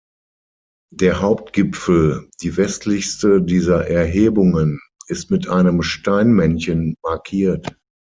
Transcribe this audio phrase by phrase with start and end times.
[0.91, 7.77] Der Hauptgipfel, die westlichste dieser Erhebungen, ist mit einem Steinmännchen markiert.